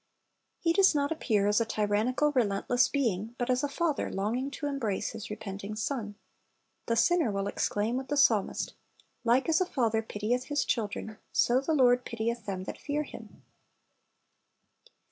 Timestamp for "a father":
3.63-4.09, 9.61-10.01